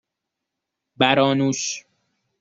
بَرانوش 0.97 1.85